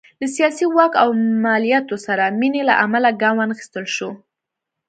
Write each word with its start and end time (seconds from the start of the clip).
له 0.19 0.27
سیاسي 0.35 0.65
واک 0.75 0.93
او 1.03 1.09
مالیاتو 1.43 1.95
سره 2.05 2.23
مینې 2.39 2.61
له 2.69 2.75
امله 2.85 3.09
ګام 3.21 3.35
وانخیستل 3.37 3.85
شو. 3.95 4.09